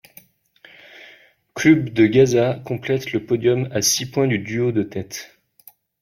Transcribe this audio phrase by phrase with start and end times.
[1.53, 5.37] Clube de Gaza complète le podium à six points du duo de tête.